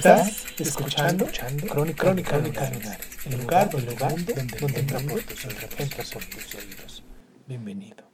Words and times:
Estás 0.00 0.46
escuchando, 0.58 1.26
Crónica, 1.68 2.04
Crónica, 2.04 2.38
Crónica 2.38 2.70
el 3.26 3.38
lugar, 3.38 3.68
el 3.76 3.84
lugar 3.84 4.14
donde, 4.14 4.32
donde 4.58 4.80
entra 4.80 4.98
por 4.98 6.24
tus 6.24 6.54
oídos. 6.54 7.04
Bienvenido. 7.46 8.04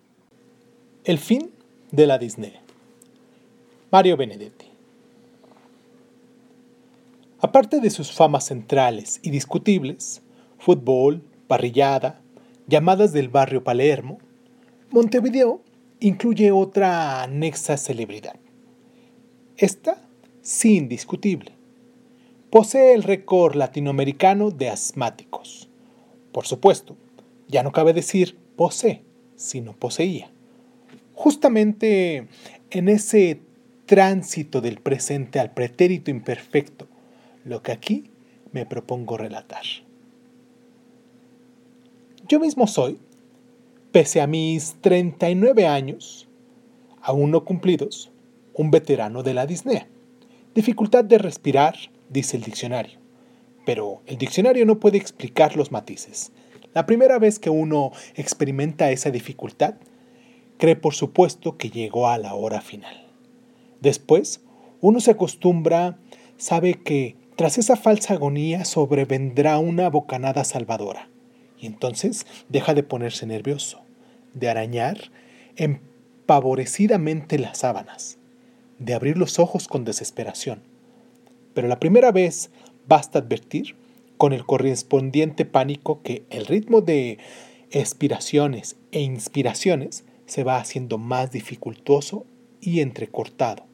El 1.05 1.19
fin 1.19 1.53
de 1.93 2.09
la 2.09 2.19
Disney. 2.19 2.55
Mario 3.93 4.17
Benedetti. 4.17 4.67
Aparte 7.39 7.79
de 7.79 7.91
sus 7.91 8.11
famas 8.11 8.47
centrales 8.47 9.21
y 9.23 9.31
discutibles, 9.31 10.23
fútbol, 10.59 11.23
parrillada, 11.47 12.21
llamadas 12.67 13.13
del 13.13 13.29
barrio 13.29 13.63
Palermo, 13.63 14.19
Montevideo 14.91 15.63
incluye 16.01 16.51
otra 16.51 17.23
anexa 17.23 17.77
celebridad. 17.77 18.35
Esta 19.57 20.03
sí 20.43 20.79
indiscutible 20.79 21.56
posee 22.51 22.95
el 22.95 23.03
récord 23.03 23.55
latinoamericano 23.55 24.51
de 24.51 24.69
asmáticos. 24.69 25.69
Por 26.33 26.47
supuesto, 26.47 26.97
ya 27.49 27.63
no 27.63 27.73
cabe 27.73 27.93
decir 27.93 28.37
posee, 28.57 29.03
sino 29.37 29.73
poseía. 29.73 30.31
Justamente 31.15 32.29
en 32.71 32.89
ese 32.89 33.41
tránsito 33.87 34.61
del 34.61 34.79
presente 34.81 35.39
al 35.39 35.53
pretérito 35.53 36.11
imperfecto, 36.11 36.87
lo 37.45 37.63
que 37.63 37.73
aquí 37.73 38.11
me 38.53 38.67
propongo 38.67 39.17
relatar. 39.17 39.63
Yo 42.29 42.41
mismo 42.41 42.67
soy, 42.67 42.99
pese 43.93 44.21
a 44.21 44.27
mis 44.27 44.75
39 44.81 45.67
años, 45.67 46.27
aún 47.01 47.31
no 47.31 47.45
cumplidos, 47.45 48.11
un 48.53 48.71
veterano 48.71 49.23
de 49.23 49.35
la 49.35 49.47
Disney. 49.47 49.83
Dificultad 50.55 51.05
de 51.05 51.19
respirar, 51.19 51.77
dice 52.09 52.37
el 52.37 52.43
diccionario. 52.43 52.99
Pero 53.65 54.03
el 54.07 54.17
diccionario 54.17 54.65
no 54.65 54.79
puede 54.79 54.99
explicar 54.99 55.57
los 55.57 55.73
matices. 55.73 56.33
La 56.73 56.87
primera 56.87 57.19
vez 57.19 57.39
que 57.39 57.51
uno 57.51 57.93
experimenta 58.15 58.91
esa 58.91 59.11
dificultad, 59.11 59.75
cree 60.59 60.77
por 60.77 60.95
supuesto 60.95 61.57
que 61.57 61.71
llegó 61.71 62.09
a 62.09 62.19
la 62.19 62.35
hora 62.35 62.61
final. 62.61 63.07
Después, 63.81 64.41
uno 64.81 65.01
se 65.01 65.13
acostumbra, 65.13 65.99
sabe 66.37 66.75
que 66.75 67.17
tras 67.35 67.59
esa 67.59 67.77
falsa 67.77 68.15
agonía 68.15 68.65
sobrevendrá 68.65 69.59
una 69.59 69.91
bocanada 69.91 70.45
salvadora, 70.45 71.09
y 71.59 71.67
entonces 71.67 72.27
deja 72.49 72.75
de 72.75 72.83
ponerse 72.83 73.27
nervioso, 73.27 73.83
de 74.35 74.49
arañar 74.49 75.11
empavorecidamente 75.57 77.39
las 77.39 77.59
sábanas, 77.59 78.19
de 78.79 78.95
abrir 78.95 79.17
los 79.17 79.39
ojos 79.39 79.69
con 79.69 79.85
desesperación 79.85 80.76
pero 81.57 81.69
la 81.69 81.81
primera 81.81 82.13
vez 82.13 82.51
basta 82.87 83.21
advertir 83.21 83.77
con 84.19 84.35
el 84.35 84.45
correspondiente 84.45 85.47
pánico 85.47 86.03
que 86.03 86.27
el 86.29 86.45
ritmo 86.45 86.83
de 86.83 87.17
expiraciones 87.71 88.77
e 88.93 89.01
inspiraciones 89.01 90.05
se 90.27 90.45
va 90.45 90.59
haciendo 90.59 90.99
más 90.99 91.33
dificultoso 91.33 92.27
y 92.61 92.81
entrecortado, 92.81 93.65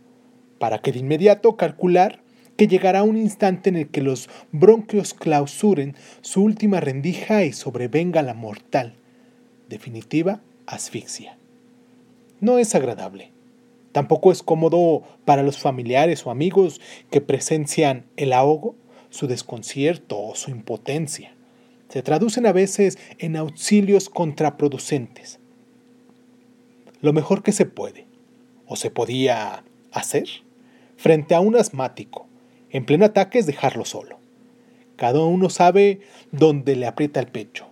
para 0.61 0.79
que 0.79 0.93
de 0.93 1.01
inmediato 1.01 1.57
calcular 1.57 2.23
que 2.57 2.69
llegará 2.69 3.03
un 3.03 3.17
instante 3.17 3.71
en 3.71 3.75
el 3.75 3.89
que 3.89 4.01
los 4.01 4.31
bronquios 4.53 5.13
clausuren 5.13 5.97
su 6.21 6.45
última 6.45 6.79
rendija 6.79 7.43
y 7.43 7.53
sobrevenga 7.53 8.23
la 8.23 8.35
mortal, 8.35 8.95
definitiva 9.69 10.41
asfixia. 10.67 11.37
No 12.39 12.59
es 12.59 12.77
agradable, 12.77 13.33
Tampoco 13.93 14.33
es 14.33 14.43
cómodo 14.43 15.03
para 15.25 15.43
los 15.43 15.59
familiares 15.59 16.27
o 16.27 16.31
amigos 16.31 16.81
que 17.11 17.21
presencian 17.21 18.07
el 18.17 18.33
ahogo, 18.33 18.75
su 19.11 19.27
desconcierto 19.27 20.19
o 20.19 20.35
su 20.35 20.51
impotencia. 20.51 21.35
Se 21.89 22.03
traducen 22.03 22.47
a 22.47 22.53
veces 22.53 22.99
en 23.19 23.37
auxilios 23.37 24.09
contraproducentes. 24.09 25.39
Lo 27.03 27.13
mejor 27.13 27.43
que 27.43 27.53
se 27.53 27.67
puede, 27.67 28.07
o 28.67 28.77
se 28.77 28.91
podía 28.91 29.65
hacer, 29.93 30.27
frente 30.97 31.35
a 31.35 31.41
un 31.41 31.57
asmático, 31.57 32.27
en 32.71 32.87
pleno 32.87 33.05
ataque 33.05 33.39
es 33.39 33.47
dejarlo 33.47 33.85
solo. 33.85 34.19
Cada 34.97 35.21
uno 35.21 35.51
sabe 35.51 36.01
dónde 36.31 36.77
le 36.77 36.87
aprieta 36.87 37.21
el 37.21 37.27
pecho. 37.27 37.67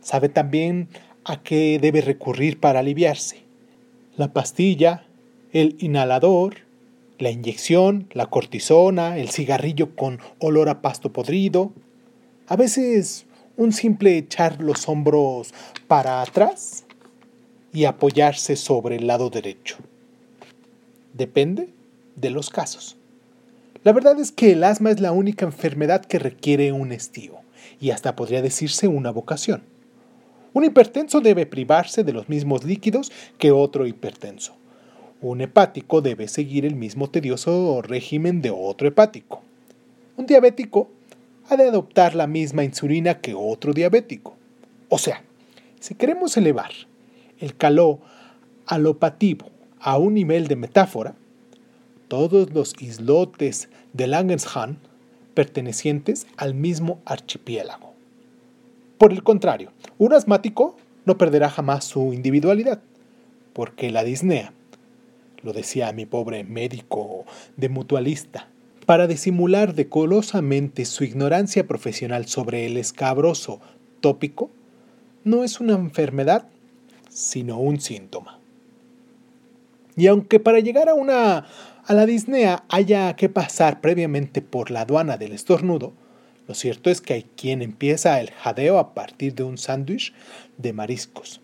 Sabe 0.00 0.28
también 0.28 0.88
a 1.24 1.42
qué 1.42 1.78
debe 1.80 2.00
recurrir 2.00 2.58
para 2.58 2.80
aliviarse. 2.80 3.44
La 4.16 4.32
pastilla 4.32 5.06
el 5.54 5.76
inhalador, 5.78 6.56
la 7.18 7.30
inyección, 7.30 8.08
la 8.12 8.26
cortisona, 8.26 9.16
el 9.16 9.30
cigarrillo 9.30 9.94
con 9.94 10.18
olor 10.40 10.68
a 10.68 10.82
pasto 10.82 11.12
podrido. 11.12 11.72
A 12.48 12.56
veces 12.56 13.24
un 13.56 13.72
simple 13.72 14.18
echar 14.18 14.60
los 14.60 14.88
hombros 14.88 15.54
para 15.86 16.20
atrás 16.20 16.84
y 17.72 17.84
apoyarse 17.84 18.56
sobre 18.56 18.96
el 18.96 19.06
lado 19.06 19.30
derecho. 19.30 19.76
Depende 21.12 21.68
de 22.16 22.30
los 22.30 22.50
casos. 22.50 22.96
La 23.84 23.92
verdad 23.92 24.18
es 24.18 24.32
que 24.32 24.52
el 24.52 24.64
asma 24.64 24.90
es 24.90 24.98
la 24.98 25.12
única 25.12 25.46
enfermedad 25.46 26.04
que 26.04 26.18
requiere 26.18 26.72
un 26.72 26.90
estío 26.90 27.36
y 27.80 27.90
hasta 27.90 28.16
podría 28.16 28.42
decirse 28.42 28.88
una 28.88 29.10
vocación. 29.10 29.62
Un 30.52 30.64
hipertenso 30.64 31.20
debe 31.20 31.46
privarse 31.46 32.02
de 32.02 32.12
los 32.12 32.28
mismos 32.28 32.64
líquidos 32.64 33.12
que 33.38 33.52
otro 33.52 33.86
hipertenso. 33.86 34.56
Un 35.20 35.40
hepático 35.40 36.00
debe 36.00 36.28
seguir 36.28 36.66
el 36.66 36.74
mismo 36.74 37.08
tedioso 37.08 37.80
régimen 37.82 38.42
de 38.42 38.50
otro 38.50 38.88
hepático. 38.88 39.42
Un 40.16 40.26
diabético 40.26 40.90
ha 41.48 41.56
de 41.56 41.68
adoptar 41.68 42.14
la 42.14 42.26
misma 42.26 42.64
insulina 42.64 43.20
que 43.20 43.34
otro 43.34 43.72
diabético. 43.72 44.36
O 44.88 44.98
sea, 44.98 45.22
si 45.80 45.94
queremos 45.94 46.36
elevar 46.36 46.70
el 47.40 47.56
calor 47.56 47.98
alopativo 48.66 49.46
a 49.80 49.98
un 49.98 50.14
nivel 50.14 50.48
de 50.48 50.56
metáfora, 50.56 51.14
todos 52.08 52.52
los 52.52 52.74
islotes 52.80 53.68
de 53.92 54.06
Langenshahn 54.06 54.78
pertenecientes 55.34 56.26
al 56.36 56.54
mismo 56.54 57.00
archipiélago. 57.04 57.92
Por 58.98 59.12
el 59.12 59.22
contrario, 59.22 59.72
un 59.98 60.12
asmático 60.12 60.76
no 61.04 61.18
perderá 61.18 61.50
jamás 61.50 61.84
su 61.84 62.12
individualidad, 62.12 62.80
porque 63.52 63.90
la 63.90 64.04
disnea 64.04 64.52
lo 65.44 65.52
decía 65.52 65.92
mi 65.92 66.06
pobre 66.06 66.42
médico 66.42 67.24
de 67.56 67.68
mutualista, 67.68 68.48
para 68.86 69.06
disimular 69.06 69.74
decorosamente 69.74 70.84
su 70.84 71.04
ignorancia 71.04 71.66
profesional 71.66 72.26
sobre 72.26 72.66
el 72.66 72.76
escabroso 72.76 73.60
tópico, 74.00 74.50
no 75.22 75.44
es 75.44 75.60
una 75.60 75.74
enfermedad, 75.74 76.48
sino 77.08 77.58
un 77.58 77.80
síntoma. 77.80 78.40
Y 79.96 80.08
aunque 80.08 80.40
para 80.40 80.58
llegar 80.58 80.88
a 80.88 80.94
una 80.94 81.46
a 81.86 81.92
la 81.92 82.06
disnea 82.06 82.64
haya 82.70 83.14
que 83.14 83.28
pasar 83.28 83.80
previamente 83.80 84.40
por 84.40 84.70
la 84.70 84.80
aduana 84.82 85.18
del 85.18 85.32
estornudo, 85.32 85.92
lo 86.48 86.54
cierto 86.54 86.90
es 86.90 87.00
que 87.00 87.14
hay 87.14 87.22
quien 87.36 87.62
empieza 87.62 88.20
el 88.20 88.30
jadeo 88.30 88.78
a 88.78 88.94
partir 88.94 89.34
de 89.34 89.44
un 89.44 89.58
sándwich 89.58 90.12
de 90.58 90.72
mariscos, 90.72 91.40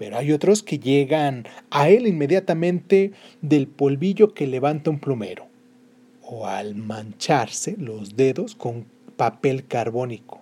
pero 0.00 0.16
hay 0.16 0.32
otros 0.32 0.62
que 0.62 0.78
llegan 0.78 1.46
a 1.68 1.90
él 1.90 2.06
inmediatamente 2.06 3.12
del 3.42 3.68
polvillo 3.68 4.32
que 4.32 4.46
levanta 4.46 4.88
un 4.88 4.98
plumero, 4.98 5.46
o 6.22 6.46
al 6.46 6.74
mancharse 6.74 7.76
los 7.76 8.16
dedos 8.16 8.54
con 8.54 8.86
papel 9.18 9.66
carbónico, 9.66 10.40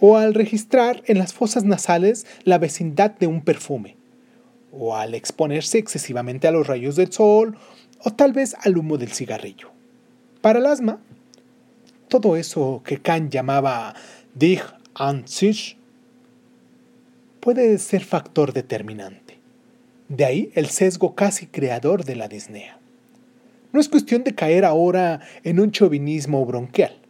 o 0.00 0.16
al 0.16 0.34
registrar 0.34 1.00
en 1.06 1.18
las 1.18 1.32
fosas 1.32 1.62
nasales 1.62 2.26
la 2.42 2.58
vecindad 2.58 3.12
de 3.12 3.28
un 3.28 3.42
perfume, 3.42 3.96
o 4.72 4.96
al 4.96 5.14
exponerse 5.14 5.78
excesivamente 5.78 6.48
a 6.48 6.50
los 6.50 6.66
rayos 6.66 6.96
del 6.96 7.12
sol, 7.12 7.56
o 8.02 8.10
tal 8.10 8.32
vez 8.32 8.56
al 8.64 8.76
humo 8.76 8.98
del 8.98 9.12
cigarrillo. 9.12 9.70
Para 10.40 10.58
el 10.58 10.66
asma, 10.66 10.98
todo 12.08 12.34
eso 12.34 12.82
que 12.84 13.00
Kant 13.00 13.32
llamaba 13.32 13.94
Dig 14.34 14.60
an 14.96 15.28
sich 15.28 15.76
puede 17.42 17.76
ser 17.78 18.04
factor 18.04 18.52
determinante. 18.52 19.40
De 20.08 20.24
ahí 20.24 20.52
el 20.54 20.68
sesgo 20.68 21.16
casi 21.16 21.48
creador 21.48 22.04
de 22.04 22.14
la 22.14 22.28
disnea. 22.28 22.78
No 23.72 23.80
es 23.80 23.88
cuestión 23.88 24.22
de 24.22 24.36
caer 24.36 24.64
ahora 24.64 25.20
en 25.42 25.58
un 25.58 25.72
chauvinismo 25.72 26.46
bronquial, 26.46 27.00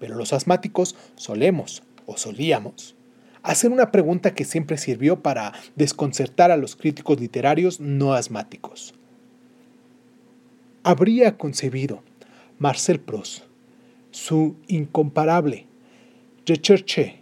pero 0.00 0.16
los 0.16 0.32
asmáticos 0.32 0.96
solemos, 1.14 1.84
o 2.04 2.16
solíamos, 2.16 2.96
hacer 3.44 3.70
una 3.70 3.92
pregunta 3.92 4.34
que 4.34 4.44
siempre 4.44 4.76
sirvió 4.76 5.22
para 5.22 5.52
desconcertar 5.76 6.50
a 6.50 6.56
los 6.56 6.74
críticos 6.74 7.20
literarios 7.20 7.78
no 7.78 8.12
asmáticos. 8.12 8.92
¿Habría 10.82 11.38
concebido 11.38 12.02
Marcel 12.58 12.98
Proust 12.98 13.44
su 14.10 14.56
incomparable 14.66 15.66
recherche 16.44 17.20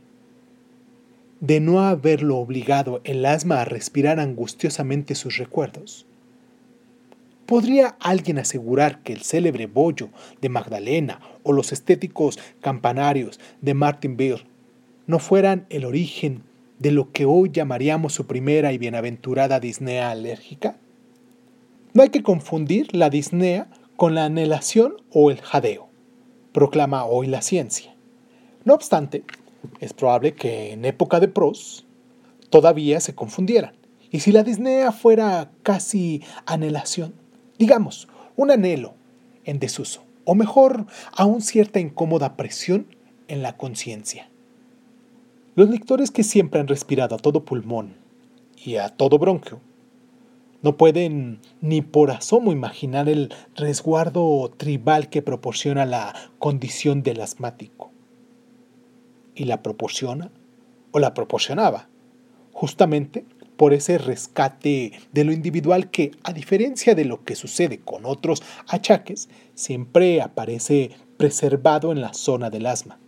de 1.47 1.61
no 1.61 1.81
haberlo 1.81 2.39
obligado 2.39 3.03
el 3.05 3.27
asma 3.27 3.61
a 3.61 3.67
respirar 3.67 4.19
angustiosamente 4.19 5.15
sus 5.15 5.37
recuerdos? 5.37 6.07
¿Podría 7.45 7.97
alguien 8.01 8.39
asegurar 8.39 9.03
que 9.03 9.13
el 9.13 9.21
célebre 9.21 9.67
bollo 9.67 10.09
de 10.41 10.49
Magdalena 10.49 11.21
o 11.43 11.53
los 11.53 11.71
estéticos 11.71 12.39
campanarios 12.63 13.39
de 13.61 13.75
Martin 13.75 14.17
Beer 14.17 14.47
no 15.07 15.19
fueran 15.19 15.67
el 15.69 15.85
origen 15.85 16.45
de 16.79 16.93
lo 16.93 17.13
que 17.13 17.27
hoy 17.27 17.51
llamaríamos 17.53 18.15
su 18.15 18.27
primera 18.27 18.73
y 18.73 18.79
bienaventurada 18.79 19.61
disnea 19.61 20.11
alérgica? 20.11 20.79
No 21.93 22.03
hay 22.03 22.09
que 22.09 22.23
confundir 22.23 22.97
la 22.97 23.11
disnea 23.11 23.69
con 23.97 24.15
la 24.15 24.25
anhelación 24.25 24.95
o 25.13 25.31
el 25.31 25.43
jadeo, 25.43 25.89
proclama 26.53 27.05
hoy 27.05 27.27
la 27.27 27.43
ciencia. 27.43 27.95
No 28.65 28.73
obstante, 28.73 29.25
es 29.81 29.93
probable 29.93 30.35
que 30.35 30.73
en 30.73 30.85
época 30.85 31.21
de 31.21 31.29
pros 31.29 31.87
todavía 32.51 33.01
se 33.01 33.15
confundieran. 33.15 33.75
Y 34.11 34.21
si 34.21 34.33
la 34.33 34.43
disnea 34.43 34.93
fuera 34.93 35.51
casi 35.63 36.23
anhelación, 36.47 37.15
digamos, 37.59 38.09
un 38.37 38.51
anhelo 38.51 38.95
en 39.45 39.59
desuso, 39.59 40.05
o 40.25 40.35
mejor, 40.35 40.87
aún 41.13 41.43
cierta 41.43 41.81
incómoda 41.81 42.37
presión 42.37 42.87
en 43.29 43.43
la 43.43 43.57
conciencia. 43.57 44.29
Los 45.55 45.69
lectores 45.69 46.11
que 46.11 46.25
siempre 46.25 46.61
han 46.61 46.69
respirado 46.69 47.15
a 47.15 47.19
todo 47.19 47.45
pulmón 47.45 47.97
y 48.57 48.77
a 48.77 48.89
todo 48.89 49.19
bronquio 49.19 49.61
no 50.63 50.79
pueden 50.79 51.41
ni 51.61 51.83
por 51.83 52.11
asomo 52.11 52.51
imaginar 52.51 53.09
el 53.09 53.33
resguardo 53.55 54.51
tribal 54.57 55.11
que 55.11 55.21
proporciona 55.21 55.85
la 55.85 56.15
condición 56.39 57.03
del 57.03 57.21
asmático. 57.21 57.94
Y 59.35 59.45
la 59.45 59.63
proporciona, 59.63 60.31
o 60.93 60.99
la 60.99 61.15
proporcionaba, 61.15 61.89
justamente 62.53 63.25
por 63.57 63.73
ese 63.73 63.99
rescate 63.99 64.93
de 65.13 65.25
lo 65.25 65.33
individual 65.33 65.91
que, 65.91 66.13
a 66.23 66.33
diferencia 66.33 66.95
de 66.95 67.05
lo 67.05 67.25
que 67.25 67.37
sucede 67.37 67.79
con 67.79 68.05
otros 68.05 68.43
achaques, 68.69 69.29
siempre 69.55 70.21
aparece 70.21 70.91
preservado 71.17 71.93
en 71.93 72.01
la 72.01 72.15
zona 72.15 72.51
del 72.51 72.67
asma. 72.67 72.99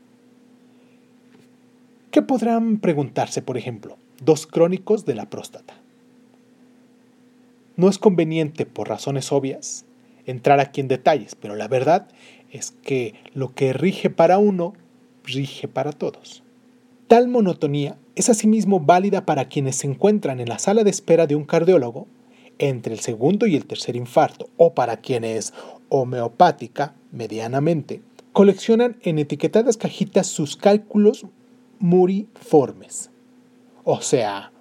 ¿Qué 2.10 2.22
podrán 2.22 2.78
preguntarse, 2.78 3.42
por 3.42 3.58
ejemplo, 3.58 3.98
dos 4.22 4.46
crónicos 4.46 5.04
de 5.04 5.14
la 5.14 5.28
próstata? 5.28 5.74
No 7.76 7.88
es 7.88 7.98
conveniente, 7.98 8.64
por 8.64 8.88
razones 8.88 9.32
obvias, 9.32 9.84
entrar 10.24 10.60
aquí 10.60 10.80
en 10.80 10.88
detalles, 10.88 11.34
pero 11.34 11.56
la 11.56 11.68
verdad 11.68 12.08
es 12.50 12.70
que 12.70 13.14
lo 13.34 13.54
que 13.54 13.72
rige 13.72 14.08
para 14.08 14.38
uno, 14.38 14.72
rige 15.26 15.68
para 15.68 15.92
todos. 15.92 16.42
Tal 17.08 17.28
monotonía 17.28 17.98
es 18.14 18.28
asimismo 18.28 18.80
válida 18.80 19.26
para 19.26 19.48
quienes 19.48 19.76
se 19.76 19.86
encuentran 19.86 20.40
en 20.40 20.48
la 20.48 20.58
sala 20.58 20.82
de 20.82 20.90
espera 20.90 21.26
de 21.26 21.36
un 21.36 21.44
cardiólogo 21.44 22.06
entre 22.58 22.94
el 22.94 23.00
segundo 23.00 23.46
y 23.46 23.54
el 23.54 23.66
tercer 23.66 23.96
infarto, 23.96 24.48
o 24.56 24.74
para 24.74 24.96
quienes, 24.96 25.52
homeopática, 25.90 26.94
medianamente, 27.12 28.00
coleccionan 28.32 28.96
en 29.02 29.18
etiquetadas 29.18 29.76
cajitas 29.76 30.26
sus 30.26 30.56
cálculos 30.56 31.26
muriformes, 31.78 33.10
o 33.84 34.00
sea, 34.00 34.52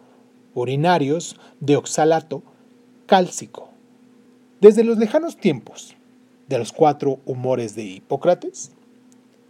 urinarios 0.54 1.38
de 1.60 1.78
oxalato 1.78 2.44
cálcico. 3.06 3.70
Desde 4.62 4.84
los 4.84 4.98
lejanos 4.98 5.38
tiempos 5.38 5.96
de 6.48 6.58
los 6.58 6.72
cuatro 6.72 7.20
humores 7.26 7.76
de 7.76 7.84
Hipócrates, 7.84 8.75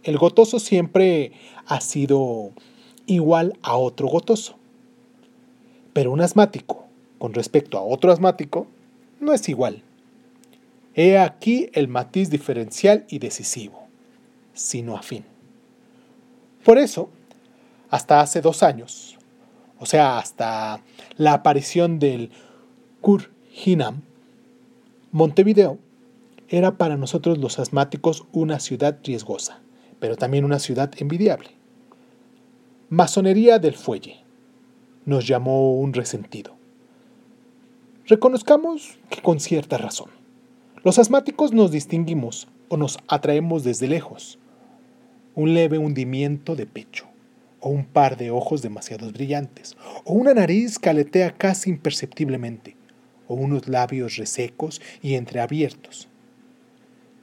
el 0.06 0.18
gotoso 0.18 0.60
siempre 0.60 1.32
ha 1.66 1.80
sido 1.80 2.52
igual 3.06 3.58
a 3.62 3.76
otro 3.76 4.06
gotoso. 4.06 4.54
Pero 5.92 6.12
un 6.12 6.20
asmático, 6.20 6.86
con 7.18 7.34
respecto 7.34 7.76
a 7.76 7.82
otro 7.82 8.12
asmático, 8.12 8.68
no 9.18 9.32
es 9.32 9.48
igual. 9.48 9.82
He 10.94 11.18
aquí 11.18 11.70
el 11.72 11.88
matiz 11.88 12.30
diferencial 12.30 13.04
y 13.08 13.18
decisivo, 13.18 13.82
sino 14.54 14.96
afín. 14.96 15.24
Por 16.64 16.78
eso, 16.78 17.10
hasta 17.90 18.20
hace 18.20 18.40
dos 18.40 18.62
años, 18.62 19.18
o 19.80 19.86
sea, 19.86 20.18
hasta 20.18 20.82
la 21.16 21.32
aparición 21.32 21.98
del 21.98 22.30
Kur 23.00 23.32
Hinam, 23.64 24.02
Montevideo 25.10 25.78
era 26.48 26.78
para 26.78 26.96
nosotros 26.96 27.38
los 27.38 27.58
asmáticos 27.58 28.24
una 28.32 28.60
ciudad 28.60 28.98
riesgosa, 29.02 29.60
pero 30.00 30.16
también 30.16 30.44
una 30.44 30.58
ciudad 30.58 30.90
envidiable. 30.98 31.50
Masonería 32.88 33.58
del 33.58 33.74
fuelle, 33.74 34.22
nos 35.04 35.26
llamó 35.26 35.74
un 35.78 35.92
resentido. 35.92 36.56
Reconozcamos 38.06 38.98
que 39.10 39.22
con 39.22 39.40
cierta 39.40 39.78
razón. 39.78 40.10
Los 40.84 40.98
asmáticos 40.98 41.52
nos 41.52 41.70
distinguimos 41.70 42.48
o 42.68 42.76
nos 42.76 42.98
atraemos 43.08 43.64
desde 43.64 43.88
lejos. 43.88 44.38
Un 45.34 45.54
leve 45.54 45.78
hundimiento 45.78 46.54
de 46.54 46.66
pecho 46.66 47.06
o 47.60 47.70
un 47.70 47.84
par 47.84 48.16
de 48.16 48.30
ojos 48.30 48.62
demasiado 48.62 49.10
brillantes, 49.10 49.76
o 50.04 50.12
una 50.12 50.34
nariz 50.34 50.78
que 50.78 50.88
aletea 50.88 51.32
casi 51.32 51.70
imperceptiblemente, 51.70 52.76
o 53.26 53.34
unos 53.34 53.66
labios 53.66 54.16
resecos 54.16 54.80
y 55.02 55.14
entreabiertos. 55.14 56.08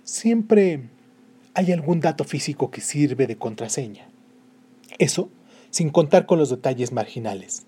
Siempre 0.03 0.89
hay 1.53 1.71
algún 1.71 2.00
dato 2.00 2.23
físico 2.23 2.71
que 2.71 2.81
sirve 2.81 3.27
de 3.27 3.38
contraseña. 3.38 4.07
Eso 4.97 5.29
sin 5.69 5.89
contar 5.89 6.27
con 6.27 6.38
los 6.38 6.51
detalles 6.51 6.91
marginales. 6.91 7.65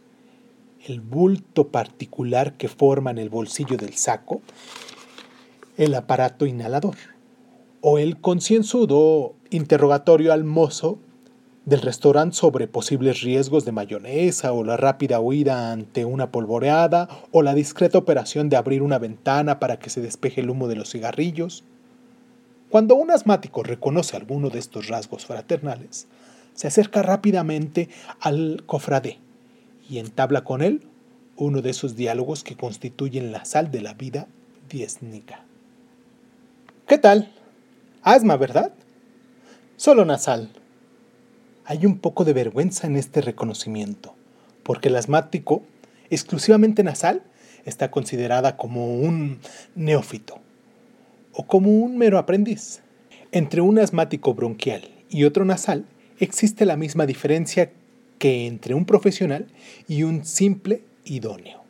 El 0.88 1.02
bulto 1.02 1.70
particular 1.70 2.54
que 2.54 2.68
forma 2.68 3.10
en 3.10 3.18
el 3.18 3.30
bolsillo 3.30 3.78
del 3.78 3.96
saco, 3.96 4.44
el 5.78 5.96
aparato 5.96 6.46
inhalador, 6.46 6.96
o 7.82 7.98
el 7.98 8.22
concienzudo 8.22 9.34
interrogatorio 9.50 10.34
al 10.34 10.44
mozo 10.44 11.00
del 11.65 11.82
restaurante 11.82 12.36
sobre 12.36 12.68
posibles 12.68 13.22
riesgos 13.22 13.65
de 13.65 13.72
mayonesa 13.72 14.54
o 14.54 14.63
la 14.63 14.77
rápida 14.77 15.20
huida 15.20 15.72
ante 15.72 16.06
una 16.06 16.32
polvoreada 16.32 17.10
o 17.32 17.42
la 17.42 17.56
discreta 17.56 17.98
operación 17.98 18.50
de 18.50 18.58
abrir 18.58 18.84
una 18.84 19.00
ventana 19.00 19.60
para 19.60 19.80
que 19.80 19.89
se 19.89 20.01
despeje 20.01 20.42
el 20.42 20.51
humo 20.51 20.68
de 20.68 20.75
los 20.75 20.92
cigarrillos. 20.92 21.63
Cuando 22.75 22.96
un 22.96 23.10
asmático 23.10 23.63
reconoce 23.63 24.17
alguno 24.17 24.50
de 24.50 24.60
estos 24.60 24.89
rasgos 24.89 25.25
fraternales, 25.25 26.08
se 26.55 26.67
acerca 26.67 27.01
rápidamente 27.01 27.88
al 28.20 28.63
cofrade 28.65 29.17
y 29.89 30.00
entabla 30.00 30.44
con 30.44 30.62
él 30.62 30.86
uno 31.38 31.62
de 31.62 31.70
esos 31.70 31.96
diálogos 31.96 32.44
que 32.44 32.58
constituyen 32.58 33.32
la 33.32 33.46
sal 33.46 33.72
de 33.72 33.79
la 33.79 33.94
vida 33.94 34.27
dieznica. 34.70 35.46
¿Qué 36.86 36.98
tal? 36.98 37.32
Asma, 38.01 38.36
¿verdad? 38.36 38.74
Solo 39.77 40.03
nasal 40.03 40.51
hay 41.63 41.86
un 41.86 42.00
poco 42.00 42.25
de 42.25 42.34
vergüenza 42.34 42.88
en 42.88 42.98
este 42.98 43.22
reconocimiento, 43.22 44.15
porque 44.63 44.89
el 44.89 44.98
asmático, 44.98 45.63
exclusivamente 46.10 46.84
nasal, 46.84 47.24
está 47.63 47.89
considerada 47.89 48.58
como 48.58 48.98
un 48.98 49.39
neófito 49.75 50.41
o 51.36 51.46
como 51.46 51.70
un 51.70 51.98
mero 51.98 52.18
aprendiz. 52.18 52.82
Entre 53.32 53.62
un 53.62 53.77
asmático 53.80 54.34
bronquial 54.34 54.89
y 55.10 55.25
otro 55.25 55.46
nasal 55.46 55.86
existe 56.20 56.65
la 56.65 56.77
misma 56.77 57.06
diferencia 57.06 57.72
que 58.18 58.48
entre 58.48 58.74
un 58.74 58.86
profesional 58.86 59.48
y 59.88 60.04
un 60.04 60.24
simple 60.25 60.82
idóneo. 61.04 61.62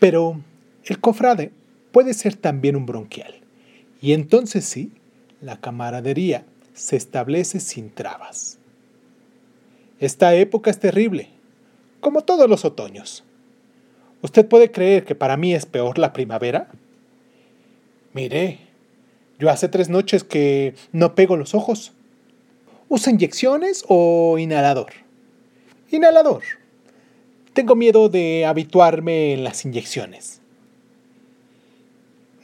Pero 0.00 0.40
el 0.84 1.00
cofrade 1.00 1.52
puede 1.92 2.14
ser 2.14 2.34
también 2.34 2.74
un 2.74 2.86
bronquial, 2.86 3.34
y 4.02 4.12
entonces 4.12 4.64
sí, 4.64 4.90
la 5.40 5.60
camaradería 5.60 6.44
se 6.74 6.96
establece 6.96 7.60
sin 7.60 7.90
trabas. 7.90 8.58
Esta 10.00 10.34
época 10.34 10.70
es 10.70 10.80
terrible, 10.80 11.28
como 12.00 12.22
todos 12.22 12.50
los 12.50 12.64
otoños. 12.64 13.24
¿Usted 14.22 14.46
puede 14.46 14.72
creer 14.72 15.04
que 15.04 15.14
para 15.14 15.36
mí 15.36 15.54
es 15.54 15.66
peor 15.66 15.98
la 15.98 16.12
primavera? 16.12 16.68
Mire, 18.12 18.58
yo 19.38 19.50
hace 19.50 19.68
tres 19.68 19.88
noches 19.88 20.24
que 20.24 20.74
no 20.92 21.14
pego 21.14 21.36
los 21.36 21.54
ojos. 21.54 21.92
¿Usa 22.88 23.12
inyecciones 23.12 23.84
o 23.88 24.38
inhalador? 24.38 24.92
Inhalador. 25.90 26.42
Tengo 27.52 27.74
miedo 27.74 28.08
de 28.08 28.46
habituarme 28.46 29.32
en 29.32 29.44
las 29.44 29.64
inyecciones. 29.64 30.40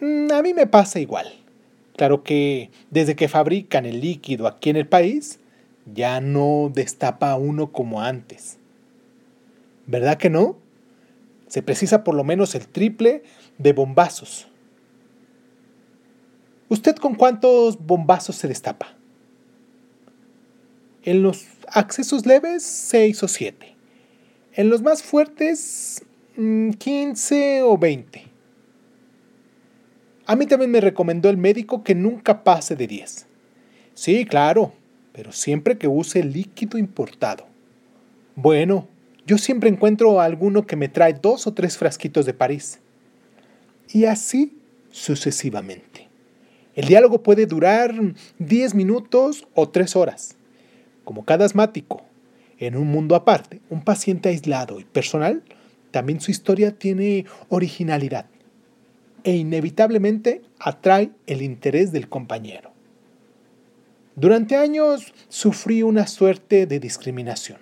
Mm, 0.01 0.33
A 0.33 0.43
mí 0.43 0.55
me 0.55 0.67
pasa 0.67 1.01
igual. 1.01 1.33
Claro 1.97 2.23
que 2.23 2.71
desde 2.91 3.17
que 3.17 3.29
fabrican 3.29 3.85
el 3.87 4.01
líquido 4.01 4.47
aquí 4.47 4.71
en 4.71 4.77
el 4.77 4.87
país, 4.87 5.39
ya 5.93 6.21
no 6.21 6.71
destapa 6.73 7.35
uno 7.37 7.73
como 7.73 8.01
antes. 8.01 8.57
¿Verdad 9.87 10.17
que 10.17 10.31
no? 10.31 10.57
Se 11.49 11.63
precisa 11.63 12.05
por 12.05 12.15
lo 12.15 12.25
menos 12.25 12.55
el 12.55 12.69
triple 12.69 13.25
de 13.59 13.73
bombazos. 13.73 14.47
¿Usted 16.71 16.95
con 16.95 17.17
cuántos 17.17 17.85
bombazos 17.85 18.37
se 18.37 18.47
destapa? 18.47 18.95
En 21.03 21.21
los 21.21 21.45
accesos 21.67 22.27
leves, 22.27 22.63
6 22.63 23.25
o 23.25 23.29
7. 23.29 23.75
En 24.53 24.71
los 24.71 24.81
más 24.81 25.03
fuertes, 25.03 26.05
mm, 26.37 26.71
15 26.71 27.63
o 27.63 27.77
20. 27.77 28.23
A 30.27 30.37
mí 30.37 30.47
también 30.47 30.71
me 30.71 30.81
recomendó 30.81 31.29
el 31.29 31.39
médico 31.39 31.83
que 31.83 31.97
nunca 31.97 32.45
pase 32.45 32.77
de 32.77 32.87
10. 32.87 33.27
Sí, 33.95 34.25
claro, 34.25 34.73
pero 35.13 35.33
siempre 35.33 35.77
que 35.77 35.89
use 35.89 36.23
líquido 36.23 36.79
importado. 36.79 37.49
Bueno, 38.37 38.87
yo 39.27 39.39
siempre 39.39 39.71
encuentro 39.71 40.21
a 40.21 40.25
alguno 40.25 40.69
que 40.69 40.77
me 40.77 40.89
trae 40.89 41.15
dos 41.15 41.49
o 41.49 41.53
tres 41.53 41.77
frasquitos 41.77 42.27
de 42.27 42.35
París. 42.35 42.79
Y 43.89 44.05
así 44.05 44.57
sucesivamente. 44.93 46.10
El 46.75 46.87
diálogo 46.87 47.23
puede 47.23 47.47
durar 47.47 47.95
10 48.39 48.75
minutos 48.75 49.47
o 49.55 49.69
3 49.69 49.97
horas. 49.97 50.37
Como 51.05 51.25
cada 51.25 51.45
asmático, 51.45 52.03
en 52.59 52.77
un 52.77 52.89
mundo 52.89 53.17
aparte, 53.17 53.61
un 53.71 53.83
paciente 53.83 54.29
aislado 54.29 54.79
y 54.79 54.85
personal, 54.85 55.43
también 55.91 56.21
su 56.21 56.31
historia 56.31 56.79
tiene 56.79 57.27
originalidad 57.49 58.27
e 59.25 59.35
inevitablemente 59.35 60.43
atrae 60.59 61.11
el 61.27 61.43
interés 61.43 61.93
del 61.93 62.09
compañero. 62.09 62.73
Durante 64.15 64.57
años 64.57 65.13
sufrí 65.29 65.83
una 65.83 66.07
suerte 66.07 66.67
de 66.67 66.81
discriminación 66.81 67.59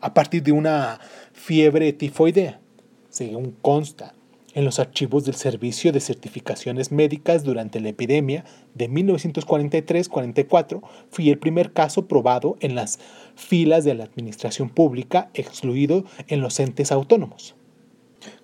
a 0.00 0.12
partir 0.12 0.42
de 0.42 0.52
una 0.52 1.00
fiebre 1.32 1.92
tifoidea, 1.92 2.60
según 3.08 3.52
consta 3.62 4.14
en 4.54 4.64
los 4.64 4.78
archivos 4.78 5.24
del 5.24 5.34
Servicio 5.34 5.92
de 5.92 6.00
Certificaciones 6.00 6.90
Médicas 6.92 7.44
durante 7.44 7.80
la 7.80 7.90
epidemia 7.90 8.44
de 8.74 8.88
1943-44, 8.88 10.80
fui 11.10 11.28
el 11.28 11.38
primer 11.38 11.72
caso 11.72 12.06
probado 12.06 12.56
en 12.60 12.74
las 12.74 12.98
filas 13.34 13.84
de 13.84 13.94
la 13.94 14.04
administración 14.04 14.70
pública, 14.70 15.28
excluido 15.34 16.04
en 16.28 16.40
los 16.40 16.58
entes 16.60 16.92
autónomos. 16.92 17.54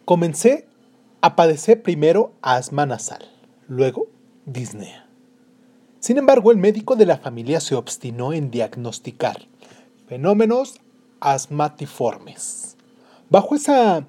Comencé 0.04 0.66
a 1.20 1.36
padecer 1.36 1.82
primero 1.82 2.32
asma 2.42 2.86
nasal, 2.86 3.24
luego 3.68 4.08
disnea. 4.46 5.06
Sin 6.00 6.18
embargo, 6.18 6.50
el 6.50 6.58
médico 6.58 6.96
de 6.96 7.06
la 7.06 7.18
familia 7.18 7.60
se 7.60 7.74
obstinó 7.74 8.32
en 8.32 8.50
diagnosticar 8.50 9.46
fenómenos 10.08 10.80
asmatiformes. 11.20 12.76
Bajo 13.28 13.54
esa 13.54 14.06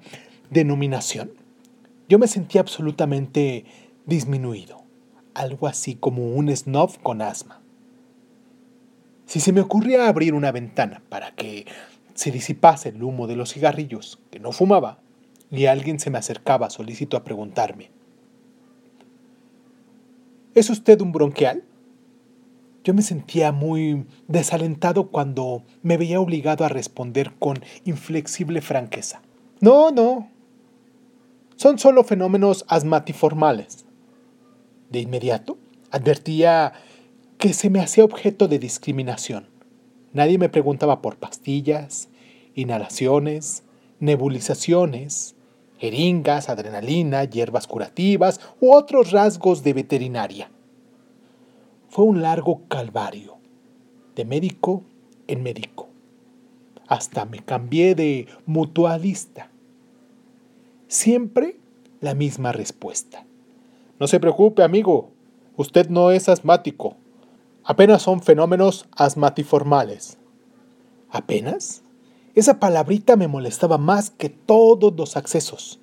denominación, 0.50 1.41
yo 2.12 2.18
me 2.18 2.28
sentí 2.28 2.58
absolutamente 2.58 3.64
disminuido, 4.04 4.82
algo 5.32 5.66
así 5.66 5.94
como 5.94 6.34
un 6.34 6.54
snob 6.54 7.00
con 7.02 7.22
asma. 7.22 7.62
Si 9.24 9.40
se 9.40 9.50
me 9.50 9.62
ocurría 9.62 10.06
abrir 10.06 10.34
una 10.34 10.52
ventana 10.52 11.02
para 11.08 11.34
que 11.34 11.64
se 12.12 12.30
disipase 12.30 12.90
el 12.90 13.02
humo 13.02 13.26
de 13.26 13.36
los 13.36 13.54
cigarrillos 13.54 14.20
que 14.30 14.40
no 14.40 14.52
fumaba, 14.52 14.98
y 15.50 15.64
alguien 15.64 15.98
se 15.98 16.10
me 16.10 16.18
acercaba 16.18 16.68
solícito 16.68 17.16
a 17.16 17.24
preguntarme, 17.24 17.90
¿Es 20.54 20.68
usted 20.68 21.00
un 21.00 21.12
bronquial? 21.12 21.64
Yo 22.84 22.92
me 22.92 23.00
sentía 23.00 23.52
muy 23.52 24.04
desalentado 24.28 25.08
cuando 25.08 25.64
me 25.82 25.96
veía 25.96 26.20
obligado 26.20 26.66
a 26.66 26.68
responder 26.68 27.32
con 27.38 27.64
inflexible 27.86 28.60
franqueza. 28.60 29.22
No, 29.62 29.90
no. 29.90 30.28
Son 31.56 31.78
solo 31.78 32.04
fenómenos 32.04 32.64
asmatiformales. 32.68 33.84
De 34.90 35.00
inmediato, 35.00 35.58
advertía 35.90 36.72
que 37.38 37.52
se 37.52 37.70
me 37.70 37.80
hacía 37.80 38.04
objeto 38.04 38.48
de 38.48 38.58
discriminación. 38.58 39.48
Nadie 40.12 40.38
me 40.38 40.48
preguntaba 40.48 41.02
por 41.02 41.16
pastillas, 41.16 42.08
inhalaciones, 42.54 43.62
nebulizaciones, 44.00 45.36
jeringas, 45.78 46.48
adrenalina, 46.48 47.24
hierbas 47.24 47.66
curativas 47.66 48.40
u 48.60 48.72
otros 48.72 49.10
rasgos 49.12 49.62
de 49.62 49.72
veterinaria. 49.72 50.50
Fue 51.88 52.04
un 52.04 52.22
largo 52.22 52.62
calvario, 52.68 53.38
de 54.16 54.24
médico 54.24 54.82
en 55.26 55.42
médico. 55.42 55.88
Hasta 56.88 57.24
me 57.24 57.38
cambié 57.38 57.94
de 57.94 58.26
mutualista. 58.44 59.51
Siempre 60.92 61.56
la 62.02 62.14
misma 62.14 62.52
respuesta. 62.52 63.24
No 63.98 64.06
se 64.06 64.20
preocupe, 64.20 64.62
amigo, 64.62 65.08
usted 65.56 65.88
no 65.88 66.10
es 66.10 66.28
asmático. 66.28 66.96
Apenas 67.64 68.02
son 68.02 68.20
fenómenos 68.20 68.86
asmatiformales. 68.94 70.18
¿Apenas? 71.08 71.82
Esa 72.34 72.60
palabrita 72.60 73.16
me 73.16 73.26
molestaba 73.26 73.78
más 73.78 74.10
que 74.10 74.28
todos 74.28 74.92
los 74.94 75.16
accesos. 75.16 75.80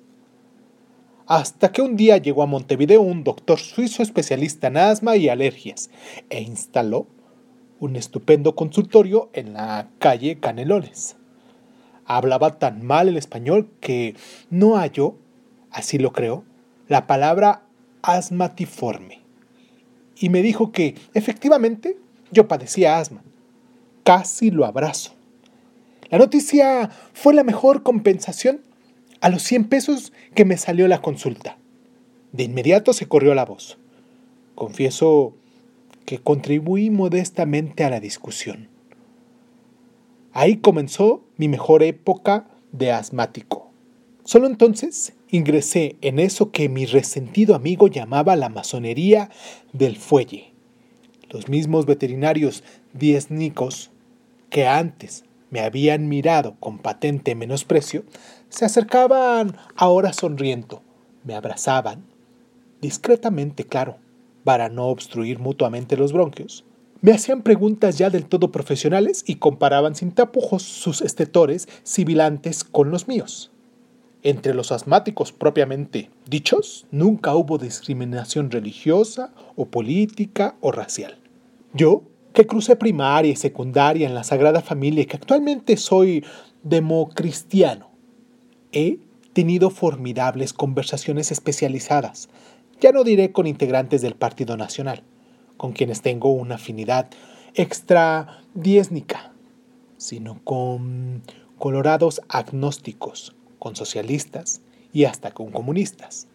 Hasta 1.26 1.72
que 1.72 1.82
un 1.82 1.96
día 1.96 2.16
llegó 2.18 2.44
a 2.44 2.46
Montevideo 2.46 3.00
un 3.00 3.24
doctor 3.24 3.58
suizo 3.58 4.04
especialista 4.04 4.68
en 4.68 4.76
asma 4.76 5.16
y 5.16 5.28
alergias 5.28 5.90
e 6.28 6.40
instaló 6.40 7.08
un 7.80 7.96
estupendo 7.96 8.54
consultorio 8.54 9.28
en 9.32 9.54
la 9.54 9.90
calle 9.98 10.38
Canelones. 10.38 11.16
Hablaba 12.12 12.58
tan 12.58 12.84
mal 12.84 13.06
el 13.06 13.16
español 13.16 13.70
que 13.78 14.16
no 14.50 14.76
halló, 14.76 15.14
así 15.70 15.96
lo 15.96 16.12
creo, 16.12 16.42
la 16.88 17.06
palabra 17.06 17.62
asmatiforme. 18.02 19.20
Y 20.16 20.28
me 20.28 20.42
dijo 20.42 20.72
que, 20.72 20.96
efectivamente, 21.14 21.96
yo 22.32 22.48
padecía 22.48 22.98
asma. 22.98 23.22
Casi 24.02 24.50
lo 24.50 24.66
abrazo. 24.66 25.12
La 26.10 26.18
noticia 26.18 26.90
fue 27.12 27.32
la 27.32 27.44
mejor 27.44 27.84
compensación 27.84 28.60
a 29.20 29.28
los 29.28 29.44
100 29.44 29.68
pesos 29.68 30.12
que 30.34 30.44
me 30.44 30.56
salió 30.56 30.88
la 30.88 31.02
consulta. 31.02 31.58
De 32.32 32.42
inmediato 32.42 32.92
se 32.92 33.06
corrió 33.06 33.36
la 33.36 33.44
voz. 33.44 33.78
Confieso 34.56 35.36
que 36.06 36.18
contribuí 36.18 36.90
modestamente 36.90 37.84
a 37.84 37.90
la 37.90 38.00
discusión. 38.00 38.69
Ahí 40.32 40.58
comenzó 40.58 41.24
mi 41.36 41.48
mejor 41.48 41.82
época 41.82 42.46
de 42.72 42.92
asmático. 42.92 43.70
Solo 44.24 44.46
entonces 44.46 45.14
ingresé 45.28 45.96
en 46.02 46.18
eso 46.18 46.52
que 46.52 46.68
mi 46.68 46.86
resentido 46.86 47.54
amigo 47.54 47.88
llamaba 47.88 48.36
la 48.36 48.48
masonería 48.48 49.30
del 49.72 49.96
fuelle. 49.96 50.52
Los 51.30 51.48
mismos 51.48 51.86
veterinarios 51.86 52.62
dieznicos 52.92 53.90
que 54.50 54.66
antes 54.66 55.24
me 55.50 55.60
habían 55.60 56.08
mirado 56.08 56.56
con 56.60 56.78
patente 56.78 57.34
menosprecio, 57.34 58.04
se 58.48 58.64
acercaban 58.64 59.56
ahora 59.76 60.12
sonriendo, 60.12 60.82
me 61.24 61.34
abrazaban, 61.34 62.04
discretamente 62.80 63.64
claro, 63.64 63.96
para 64.44 64.68
no 64.68 64.86
obstruir 64.86 65.38
mutuamente 65.38 65.96
los 65.96 66.12
bronquios. 66.12 66.64
Me 67.02 67.12
hacían 67.12 67.40
preguntas 67.40 67.96
ya 67.96 68.10
del 68.10 68.26
todo 68.26 68.52
profesionales 68.52 69.24
y 69.26 69.36
comparaban 69.36 69.94
sin 69.94 70.12
tapujos 70.12 70.62
sus 70.62 71.00
estetores 71.00 71.66
sibilantes 71.82 72.62
con 72.62 72.90
los 72.90 73.08
míos. 73.08 73.50
Entre 74.22 74.52
los 74.52 74.70
asmáticos 74.70 75.32
propiamente 75.32 76.10
dichos, 76.28 76.86
nunca 76.90 77.34
hubo 77.34 77.56
discriminación 77.56 78.50
religiosa 78.50 79.32
o 79.56 79.64
política 79.64 80.56
o 80.60 80.72
racial. 80.72 81.16
Yo, 81.72 82.02
que 82.34 82.46
crucé 82.46 82.76
primaria 82.76 83.32
y 83.32 83.36
secundaria 83.36 84.06
en 84.06 84.14
la 84.14 84.22
Sagrada 84.22 84.60
Familia 84.60 85.02
y 85.02 85.06
que 85.06 85.16
actualmente 85.16 85.78
soy 85.78 86.22
democristiano, 86.62 87.88
he 88.72 88.98
tenido 89.32 89.70
formidables 89.70 90.52
conversaciones 90.52 91.32
especializadas, 91.32 92.28
ya 92.78 92.92
no 92.92 93.04
diré 93.04 93.32
con 93.32 93.46
integrantes 93.46 94.02
del 94.02 94.16
Partido 94.16 94.58
Nacional, 94.58 95.02
con 95.60 95.72
quienes 95.72 96.00
tengo 96.00 96.32
una 96.32 96.54
afinidad 96.54 97.10
extra 97.52 98.40
dieznica, 98.54 99.34
sino 99.98 100.42
con 100.42 101.22
colorados 101.58 102.22
agnósticos, 102.30 103.36
con 103.58 103.76
socialistas 103.76 104.62
y 104.94 105.04
hasta 105.04 105.32
con 105.32 105.50
comunistas. 105.50 106.28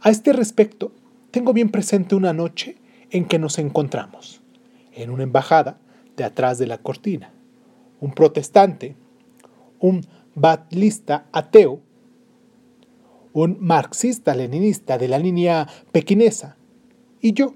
A 0.00 0.10
este 0.10 0.32
respecto, 0.32 0.90
tengo 1.30 1.52
bien 1.52 1.68
presente 1.68 2.16
una 2.16 2.32
noche 2.32 2.76
en 3.12 3.26
que 3.26 3.38
nos 3.38 3.56
encontramos, 3.60 4.42
en 4.94 5.10
una 5.10 5.22
embajada 5.22 5.78
de 6.16 6.24
atrás 6.24 6.58
de 6.58 6.66
la 6.66 6.78
cortina. 6.78 7.32
Un 8.00 8.10
protestante, 8.10 8.96
un 9.78 10.04
batlista 10.34 11.28
ateo, 11.30 11.82
un 13.32 13.58
marxista-leninista 13.60 14.98
de 14.98 15.06
la 15.06 15.20
línea 15.20 15.68
pequinesa, 15.92 16.56
y 17.20 17.32
yo, 17.32 17.54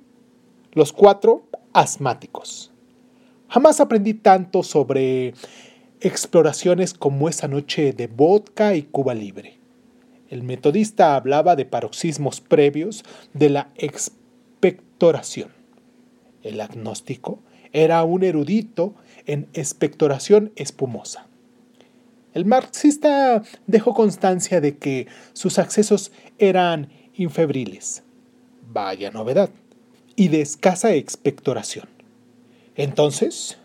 los 0.74 0.92
cuatro 0.92 1.44
asmáticos. 1.72 2.72
Jamás 3.48 3.80
aprendí 3.80 4.14
tanto 4.14 4.62
sobre 4.62 5.34
exploraciones 6.00 6.94
como 6.94 7.28
esa 7.28 7.48
noche 7.48 7.92
de 7.92 8.06
vodka 8.06 8.74
y 8.74 8.82
Cuba 8.82 9.14
Libre. 9.14 9.58
El 10.28 10.42
metodista 10.42 11.14
hablaba 11.14 11.54
de 11.54 11.64
paroxismos 11.64 12.40
previos 12.40 13.04
de 13.32 13.50
la 13.50 13.70
expectoración. 13.76 15.50
El 16.42 16.60
agnóstico 16.60 17.38
era 17.72 18.02
un 18.04 18.24
erudito 18.24 18.94
en 19.26 19.48
expectoración 19.52 20.52
espumosa. 20.56 21.26
El 22.32 22.46
marxista 22.46 23.42
dejó 23.66 23.94
constancia 23.94 24.60
de 24.60 24.76
que 24.76 25.06
sus 25.32 25.58
accesos 25.58 26.10
eran 26.38 26.88
infebriles. 27.14 28.02
Vaya 28.72 29.10
novedad. 29.12 29.50
Y 30.16 30.28
de 30.28 30.40
escasa 30.40 30.94
expectoración. 30.94 31.88
Entonces, 32.76 33.58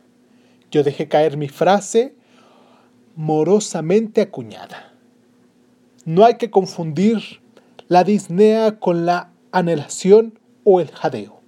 yo 0.71 0.83
dejé 0.83 1.07
caer 1.07 1.37
mi 1.37 1.47
frase 1.47 2.13
morosamente 3.15 4.21
acuñada. 4.21 4.93
No 6.05 6.25
hay 6.25 6.35
que 6.37 6.49
confundir 6.49 7.41
la 7.87 8.03
disnea 8.03 8.79
con 8.79 9.05
la 9.05 9.31
anhelación 9.51 10.39
o 10.63 10.79
el 10.79 10.89
jadeo. 10.89 11.39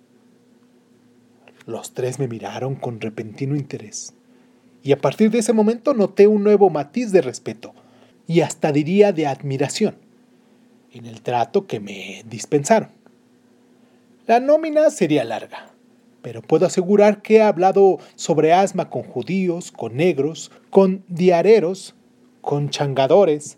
Los 1.65 1.93
tres 1.93 2.20
me 2.20 2.27
miraron 2.27 2.75
con 2.75 3.00
repentino 3.00 3.55
interés, 3.55 4.13
y 4.84 4.91
a 4.91 5.00
partir 5.00 5.29
de 5.31 5.39
ese 5.39 5.53
momento 5.53 5.93
noté 5.93 6.27
un 6.27 6.43
nuevo 6.43 6.70
matiz 6.70 7.12
de 7.12 7.22
respeto, 7.22 7.74
y 8.27 8.41
hasta 8.41 8.72
diría 8.72 9.13
de 9.13 9.27
admiración, 9.27 9.96
en 10.91 11.05
el 11.05 11.22
trato 11.22 11.67
que 11.67 11.79
me 11.79 12.24
dispensaron. 12.27 13.00
La 14.31 14.39
nómina 14.39 14.89
sería 14.91 15.25
larga, 15.25 15.73
pero 16.21 16.41
puedo 16.41 16.65
asegurar 16.65 17.21
que 17.21 17.35
he 17.35 17.41
hablado 17.41 18.00
sobre 18.15 18.53
asma 18.53 18.89
con 18.89 19.03
judíos, 19.03 19.73
con 19.73 19.97
negros, 19.97 20.51
con 20.69 21.03
diareros, 21.09 21.95
con 22.39 22.69
changadores, 22.69 23.57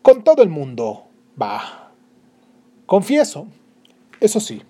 con 0.00 0.24
todo 0.24 0.42
el 0.42 0.48
mundo. 0.48 1.04
Va. 1.38 1.92
Confieso, 2.86 3.48
eso 4.18 4.40
sí, 4.40 4.62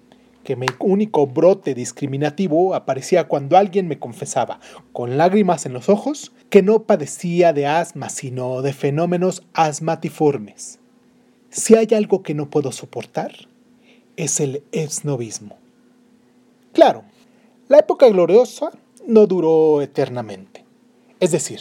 que 0.42 0.56
mi 0.56 0.66
único 0.80 1.28
brote 1.28 1.72
discriminativo 1.76 2.74
aparecía 2.74 3.28
cuando 3.28 3.56
alguien 3.56 3.86
me 3.86 4.00
confesaba, 4.00 4.58
con 4.92 5.16
lágrimas 5.16 5.66
en 5.66 5.72
los 5.72 5.88
ojos, 5.88 6.32
que 6.50 6.62
no 6.62 6.82
padecía 6.82 7.52
de 7.52 7.68
asma, 7.68 8.08
sino 8.08 8.60
de 8.60 8.72
fenómenos 8.72 9.44
asmatiformes. 9.52 10.80
Si 11.50 11.76
hay 11.76 11.86
algo 11.94 12.24
que 12.24 12.34
no 12.34 12.50
puedo 12.50 12.72
soportar, 12.72 13.46
es 14.16 14.40
el 14.40 14.62
esnovismo. 14.72 15.58
Claro, 16.72 17.04
la 17.68 17.78
época 17.78 18.08
gloriosa 18.08 18.70
no 19.06 19.26
duró 19.26 19.82
eternamente. 19.82 20.64
Es 21.20 21.32
decir, 21.32 21.60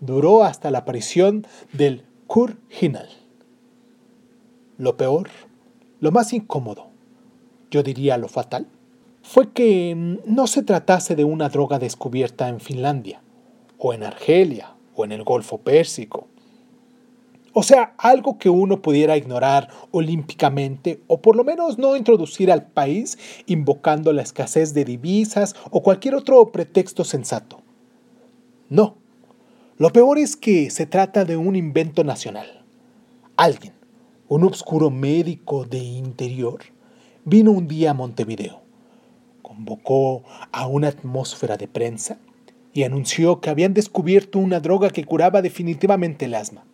duró 0.00 0.44
hasta 0.44 0.70
la 0.70 0.78
aparición 0.78 1.46
del 1.72 2.04
Kurhinal. 2.26 3.08
Lo 4.76 4.96
peor, 4.96 5.28
lo 6.00 6.12
más 6.12 6.32
incómodo, 6.32 6.88
yo 7.70 7.82
diría 7.82 8.16
lo 8.16 8.28
fatal, 8.28 8.68
fue 9.22 9.50
que 9.50 9.94
no 10.24 10.46
se 10.46 10.62
tratase 10.62 11.16
de 11.16 11.24
una 11.24 11.48
droga 11.48 11.78
descubierta 11.78 12.48
en 12.48 12.60
Finlandia, 12.60 13.20
o 13.78 13.92
en 13.92 14.04
Argelia, 14.04 14.74
o 14.94 15.04
en 15.04 15.12
el 15.12 15.24
Golfo 15.24 15.58
Pérsico, 15.58 16.28
o 17.58 17.64
sea, 17.64 17.92
algo 17.98 18.38
que 18.38 18.50
uno 18.50 18.82
pudiera 18.82 19.16
ignorar 19.16 19.66
olímpicamente 19.90 21.02
o 21.08 21.20
por 21.20 21.34
lo 21.34 21.42
menos 21.42 21.76
no 21.76 21.96
introducir 21.96 22.52
al 22.52 22.68
país 22.68 23.18
invocando 23.46 24.12
la 24.12 24.22
escasez 24.22 24.74
de 24.74 24.84
divisas 24.84 25.56
o 25.72 25.82
cualquier 25.82 26.14
otro 26.14 26.52
pretexto 26.52 27.02
sensato. 27.02 27.60
No. 28.68 28.98
Lo 29.76 29.90
peor 29.90 30.18
es 30.18 30.36
que 30.36 30.70
se 30.70 30.86
trata 30.86 31.24
de 31.24 31.36
un 31.36 31.56
invento 31.56 32.04
nacional. 32.04 32.64
Alguien, 33.36 33.72
un 34.28 34.44
obscuro 34.44 34.90
médico 34.90 35.64
de 35.64 35.78
interior, 35.78 36.60
vino 37.24 37.50
un 37.50 37.66
día 37.66 37.90
a 37.90 37.94
Montevideo, 37.94 38.62
convocó 39.42 40.22
a 40.52 40.68
una 40.68 40.86
atmósfera 40.86 41.56
de 41.56 41.66
prensa 41.66 42.18
y 42.72 42.84
anunció 42.84 43.40
que 43.40 43.50
habían 43.50 43.74
descubierto 43.74 44.38
una 44.38 44.60
droga 44.60 44.90
que 44.90 45.02
curaba 45.02 45.42
definitivamente 45.42 46.26
el 46.26 46.36
asma 46.36 46.64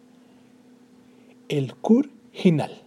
el 1.49 1.75
Cur-Hinal. 1.75 2.83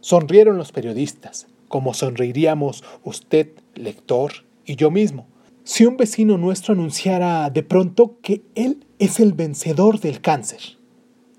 Sonrieron 0.00 0.56
los 0.56 0.72
periodistas, 0.72 1.48
como 1.68 1.92
sonreiríamos 1.92 2.82
usted, 3.04 3.50
lector, 3.74 4.32
y 4.64 4.76
yo 4.76 4.90
mismo, 4.90 5.26
si 5.64 5.84
un 5.84 5.96
vecino 5.96 6.38
nuestro 6.38 6.72
anunciara 6.74 7.50
de 7.50 7.62
pronto 7.62 8.18
que 8.22 8.42
él 8.54 8.84
es 8.98 9.20
el 9.20 9.34
vencedor 9.34 10.00
del 10.00 10.20
cáncer. 10.20 10.60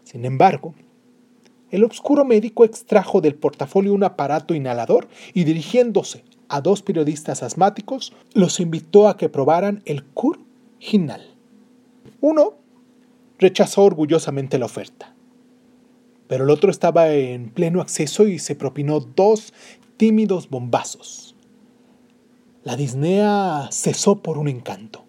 Sin 0.03 0.25
embargo, 0.25 0.75
el 1.71 1.83
obscuro 1.83 2.25
médico 2.25 2.65
extrajo 2.65 3.21
del 3.21 3.35
portafolio 3.35 3.93
un 3.93 4.03
aparato 4.03 4.53
inhalador 4.53 5.07
y 5.33 5.43
dirigiéndose 5.45 6.23
a 6.49 6.61
dos 6.61 6.81
periodistas 6.81 7.43
asmáticos, 7.43 8.13
los 8.33 8.59
invitó 8.59 9.07
a 9.07 9.15
que 9.15 9.29
probaran 9.29 9.81
el 9.85 10.03
Cur-Hinal. 10.03 11.33
Uno 12.19 12.55
rechazó 13.39 13.83
orgullosamente 13.83 14.59
la 14.59 14.65
oferta 14.65 15.15
pero 16.31 16.45
el 16.45 16.49
otro 16.49 16.71
estaba 16.71 17.09
en 17.09 17.49
pleno 17.49 17.81
acceso 17.81 18.25
y 18.25 18.39
se 18.39 18.55
propinó 18.55 19.01
dos 19.01 19.51
tímidos 19.97 20.49
bombazos. 20.49 21.35
La 22.63 22.77
disnea 22.77 23.67
cesó 23.69 24.21
por 24.21 24.37
un 24.37 24.47
encanto, 24.47 25.03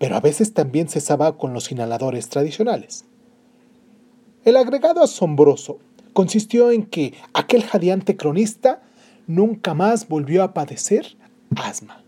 pero 0.00 0.16
a 0.16 0.20
veces 0.20 0.54
también 0.54 0.88
cesaba 0.88 1.38
con 1.38 1.52
los 1.52 1.70
inhaladores 1.70 2.28
tradicionales. 2.28 3.04
El 4.44 4.56
agregado 4.56 5.04
asombroso 5.04 5.78
consistió 6.12 6.72
en 6.72 6.86
que 6.86 7.14
aquel 7.32 7.62
jadeante 7.62 8.16
cronista 8.16 8.82
nunca 9.28 9.72
más 9.72 10.08
volvió 10.08 10.42
a 10.42 10.52
padecer 10.52 11.16
asma. 11.54 12.02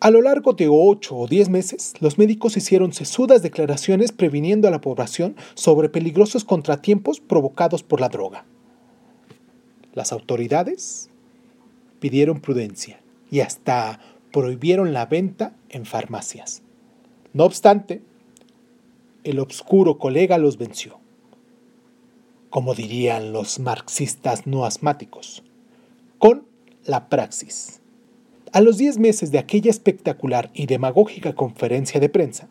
A 0.00 0.10
lo 0.10 0.22
largo 0.22 0.52
de 0.52 0.68
ocho 0.70 1.16
o 1.16 1.26
diez 1.26 1.48
meses, 1.48 1.94
los 1.98 2.18
médicos 2.18 2.56
hicieron 2.56 2.92
sesudas 2.92 3.42
declaraciones 3.42 4.12
previniendo 4.12 4.68
a 4.68 4.70
la 4.70 4.80
población 4.80 5.34
sobre 5.54 5.88
peligrosos 5.88 6.44
contratiempos 6.44 7.18
provocados 7.18 7.82
por 7.82 8.00
la 8.00 8.08
droga. 8.08 8.44
Las 9.94 10.12
autoridades 10.12 11.10
pidieron 11.98 12.40
prudencia 12.40 13.00
y 13.28 13.40
hasta 13.40 13.98
prohibieron 14.32 14.92
la 14.92 15.06
venta 15.06 15.56
en 15.68 15.84
farmacias. 15.84 16.62
No 17.32 17.44
obstante, 17.44 18.00
el 19.24 19.40
obscuro 19.40 19.98
colega 19.98 20.38
los 20.38 20.58
venció. 20.58 21.00
Como 22.50 22.74
dirían 22.74 23.32
los 23.32 23.58
marxistas 23.58 24.46
no 24.46 24.64
asmáticos, 24.64 25.42
con 26.18 26.46
la 26.84 27.08
praxis. 27.08 27.80
A 28.52 28.60
los 28.62 28.78
10 28.78 28.98
meses 28.98 29.30
de 29.30 29.38
aquella 29.38 29.70
espectacular 29.70 30.50
y 30.54 30.66
demagógica 30.66 31.34
conferencia 31.34 32.00
de 32.00 32.08
prensa, 32.08 32.48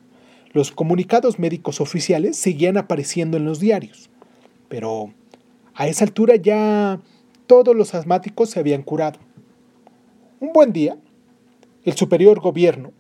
los 0.52 0.72
comunicados 0.72 1.40
médicos 1.40 1.82
oficiales 1.82 2.38
seguían 2.38 2.78
apareciendo 2.78 3.38
en 3.38 3.46
los 3.46 3.60
diarios. 3.60 4.10
Pero 4.70 5.14
a 5.74 5.88
esa 5.88 6.06
altura 6.06 6.36
ya 6.36 7.00
todos 7.48 7.76
los 7.76 7.96
asmáticos 7.96 8.52
se 8.52 8.60
habían 8.60 8.84
curado. 8.84 9.20
Un 10.40 10.54
buen 10.54 10.72
día, 10.72 10.98
el 11.84 11.94
superior 11.94 12.42
gobierno, 12.42 12.92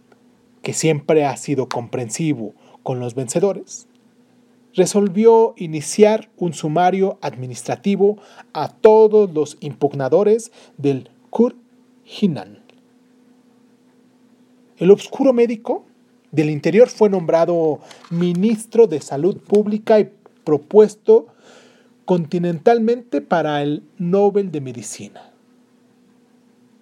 que 0.63 0.73
siempre 0.73 1.25
ha 1.25 1.37
sido 1.37 1.69
comprensivo 1.69 2.55
con 2.81 2.99
los 2.99 3.13
vencedores, 3.13 3.87
resolvió 4.73 5.53
iniciar 5.57 6.29
un 6.37 6.53
sumario 6.53 7.19
administrativo 7.21 8.17
a 8.53 8.69
todos 8.69 9.31
los 9.31 9.57
impugnadores 9.59 10.51
del 10.77 11.11
Kur 11.29 11.55
Hinan. 12.05 12.66
El 14.77 14.91
obscuro 14.91 15.33
médico 15.33 15.85
del 16.31 16.49
interior 16.49 16.87
fue 16.87 17.09
nombrado 17.09 17.79
ministro 18.11 18.85
de 18.85 19.01
Salud 19.01 19.37
Pública 19.37 19.99
y 19.99 20.11
propuesto 20.43 21.27
continentalmente 22.05 23.21
para 23.21 23.61
el 23.63 23.83
Nobel 23.97 24.51
de 24.51 24.61
Medicina. 24.61 25.31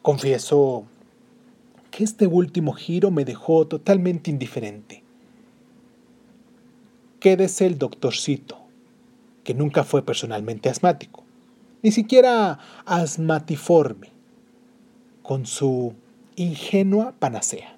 Confieso 0.01 0.85
que 1.89 2.03
este 2.03 2.27
último 2.27 2.73
giro 2.73 3.11
me 3.11 3.23
dejó 3.23 3.65
totalmente 3.65 4.29
indiferente. 4.29 5.01
Quédese 7.19 7.65
el 7.65 7.79
doctorcito, 7.79 8.59
que 9.43 9.53
nunca 9.53 9.83
fue 9.83 10.03
personalmente 10.03 10.69
asmático, 10.69 11.23
ni 11.81 11.91
siquiera 11.91 12.59
asmatiforme, 12.85 14.09
con 15.23 15.45
su 15.45 15.93
ingenua 16.35 17.13
panacea. 17.17 17.74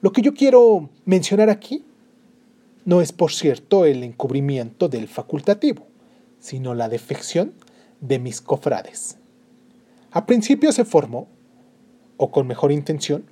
Lo 0.00 0.12
que 0.12 0.22
yo 0.22 0.34
quiero 0.34 0.90
mencionar 1.04 1.50
aquí 1.50 1.84
no 2.84 3.00
es 3.00 3.12
por 3.12 3.32
cierto 3.32 3.84
el 3.84 4.02
encubrimiento 4.02 4.88
del 4.88 5.08
facultativo, 5.08 5.86
sino 6.40 6.74
la 6.74 6.88
defección 6.88 7.52
de 8.00 8.18
mis 8.18 8.40
cofrades. 8.40 9.18
A 10.10 10.26
principio 10.26 10.72
se 10.72 10.84
formó, 10.84 11.28
o 12.16 12.30
con 12.30 12.46
mejor 12.46 12.72
intención, 12.72 13.24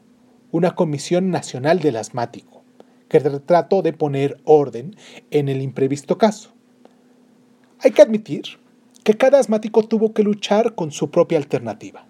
una 0.52 0.74
Comisión 0.74 1.30
Nacional 1.30 1.80
del 1.80 1.96
Asmático, 1.96 2.62
que 3.08 3.20
trató 3.20 3.82
de 3.82 3.92
poner 3.92 4.40
orden 4.44 4.94
en 5.30 5.48
el 5.48 5.62
imprevisto 5.62 6.18
caso. 6.18 6.50
Hay 7.78 7.92
que 7.92 8.02
admitir 8.02 8.44
que 9.04 9.14
cada 9.14 9.38
asmático 9.38 9.84
tuvo 9.84 10.12
que 10.12 10.22
luchar 10.22 10.74
con 10.74 10.90
su 10.90 11.10
propia 11.10 11.38
alternativa, 11.38 12.06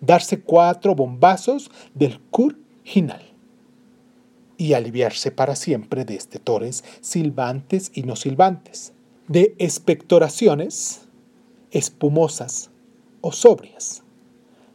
darse 0.00 0.40
cuatro 0.40 0.94
bombazos 0.94 1.70
del 1.94 2.20
cur 2.30 2.58
ginal 2.84 3.25
y 4.58 4.72
aliviarse 4.72 5.30
para 5.30 5.56
siempre 5.56 6.04
de 6.04 6.16
estetores 6.16 6.84
silbantes 7.00 7.90
y 7.94 8.02
no 8.02 8.16
silbantes, 8.16 8.92
de 9.28 9.54
expectoraciones 9.58 11.02
espumosas 11.70 12.70
o 13.20 13.32
sobrias, 13.32 14.02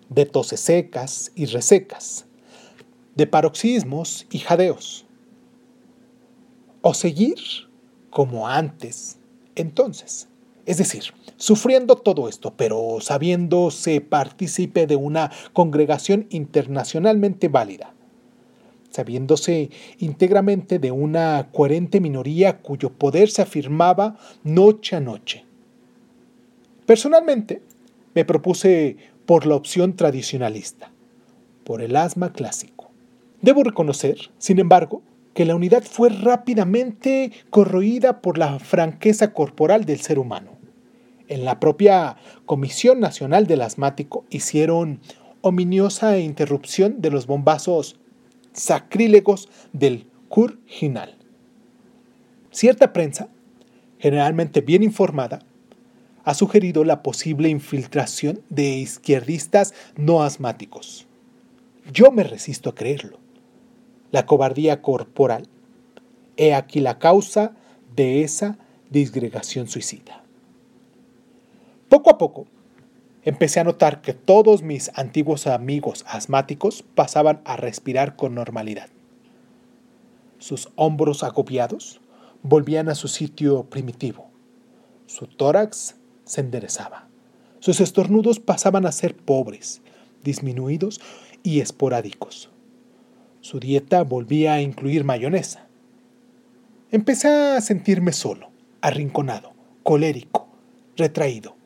de 0.09 0.25
toses 0.25 0.59
secas 0.59 1.31
y 1.35 1.45
resecas, 1.45 2.25
de 3.15 3.27
paroxismos 3.27 4.27
y 4.31 4.39
jadeos, 4.39 5.05
o 6.81 6.93
seguir 6.93 7.37
como 8.09 8.47
antes, 8.47 9.17
entonces. 9.55 10.27
Es 10.65 10.77
decir, 10.77 11.05
sufriendo 11.37 11.95
todo 11.95 12.29
esto, 12.29 12.53
pero 12.55 12.97
sabiéndose 13.01 13.99
partícipe 13.99 14.85
de 14.85 14.95
una 14.95 15.31
congregación 15.53 16.27
internacionalmente 16.29 17.47
válida, 17.47 17.95
sabiéndose 18.91 19.69
íntegramente 19.97 20.79
de 20.79 20.91
una 20.91 21.49
coherente 21.51 21.99
minoría 21.99 22.59
cuyo 22.59 22.91
poder 22.91 23.29
se 23.29 23.41
afirmaba 23.41 24.17
noche 24.43 24.95
a 24.95 24.99
noche. 24.99 25.45
Personalmente, 26.85 27.61
me 28.13 28.25
propuse 28.25 28.97
por 29.25 29.45
la 29.45 29.55
opción 29.55 29.95
tradicionalista, 29.95 30.91
por 31.63 31.81
el 31.81 31.95
asma 31.95 32.33
clásico. 32.33 32.91
Debo 33.41 33.63
reconocer, 33.63 34.17
sin 34.37 34.59
embargo, 34.59 35.01
que 35.33 35.45
la 35.45 35.55
unidad 35.55 35.83
fue 35.83 36.09
rápidamente 36.09 37.31
corroída 37.49 38.21
por 38.21 38.37
la 38.37 38.59
franqueza 38.59 39.33
corporal 39.33 39.85
del 39.85 40.01
ser 40.01 40.19
humano. 40.19 40.51
En 41.27 41.45
la 41.45 41.59
propia 41.59 42.17
Comisión 42.45 42.99
Nacional 42.99 43.47
del 43.47 43.61
Asmático 43.61 44.25
hicieron 44.29 44.99
ominiosa 45.39 46.19
interrupción 46.19 47.01
de 47.01 47.09
los 47.09 47.25
bombazos 47.25 47.99
sacrílegos 48.53 49.49
del 49.73 50.07
Curginal. 50.29 51.17
Cierta 52.51 52.93
prensa, 52.93 53.29
generalmente 53.99 54.61
bien 54.61 54.83
informada, 54.83 55.39
ha 56.23 56.33
sugerido 56.33 56.83
la 56.83 57.01
posible 57.01 57.49
infiltración 57.49 58.41
de 58.49 58.69
izquierdistas 58.77 59.73
no 59.97 60.23
asmáticos. 60.23 61.07
Yo 61.91 62.11
me 62.11 62.23
resisto 62.23 62.69
a 62.69 62.75
creerlo 62.75 63.21
la 64.11 64.25
cobardía 64.25 64.81
corporal. 64.81 65.47
He 66.37 66.53
aquí 66.53 66.79
la 66.79 66.99
causa 66.99 67.55
de 67.95 68.23
esa 68.23 68.57
disgregación 68.89 69.67
suicida. 69.67 70.23
Poco 71.89 72.09
a 72.09 72.17
poco, 72.17 72.45
empecé 73.23 73.59
a 73.59 73.63
notar 73.63 74.01
que 74.01 74.13
todos 74.13 74.63
mis 74.63 74.91
antiguos 74.95 75.47
amigos 75.47 76.05
asmáticos 76.07 76.83
pasaban 76.95 77.41
a 77.45 77.55
respirar 77.55 78.15
con 78.15 78.35
normalidad. 78.35 78.89
Sus 80.39 80.69
hombros 80.75 81.23
agobiados 81.23 82.01
volvían 82.41 82.89
a 82.89 82.95
su 82.95 83.07
sitio 83.07 83.65
primitivo. 83.65 84.29
Su 85.05 85.27
tórax 85.27 85.95
se 86.25 86.41
enderezaba. 86.41 87.07
Sus 87.59 87.79
estornudos 87.79 88.39
pasaban 88.39 88.87
a 88.87 88.91
ser 88.91 89.15
pobres, 89.15 89.81
disminuidos 90.23 90.99
y 91.43 91.59
esporádicos. 91.59 92.49
Su 93.41 93.59
dieta 93.59 94.03
volvía 94.03 94.53
a 94.53 94.61
incluir 94.61 95.03
mayonesa. 95.03 95.67
Empecé 96.91 97.27
a 97.27 97.61
sentirme 97.61 98.13
solo, 98.13 98.49
arrinconado, 98.81 99.53
colérico, 99.83 100.47
retraído. 100.97 101.60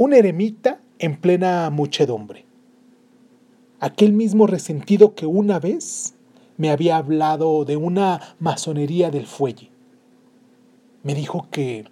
Un 0.00 0.14
eremita 0.14 0.80
en 0.98 1.20
plena 1.20 1.68
muchedumbre. 1.68 2.46
Aquel 3.80 4.14
mismo 4.14 4.46
resentido 4.46 5.14
que 5.14 5.26
una 5.26 5.58
vez 5.58 6.14
me 6.56 6.70
había 6.70 6.96
hablado 6.96 7.66
de 7.66 7.76
una 7.76 8.34
masonería 8.38 9.10
del 9.10 9.26
fuelle. 9.26 9.68
Me 11.02 11.14
dijo 11.14 11.48
que 11.50 11.84